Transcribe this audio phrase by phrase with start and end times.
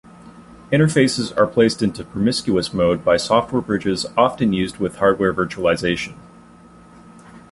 [0.71, 6.15] Interfaces are placed into promiscuous mode by software bridges often used with hardware virtualization.